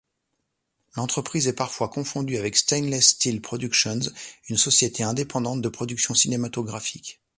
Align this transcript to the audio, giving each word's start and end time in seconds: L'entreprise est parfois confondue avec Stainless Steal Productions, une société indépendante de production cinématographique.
L'entreprise 0.97 1.47
est 1.47 1.53
parfois 1.53 1.89
confondue 1.89 2.37
avec 2.37 2.55
Stainless 2.57 3.09
Steal 3.09 3.39
Productions, 3.39 3.99
une 4.49 4.57
société 4.57 5.03
indépendante 5.03 5.61
de 5.61 5.69
production 5.69 6.15
cinématographique. 6.15 7.21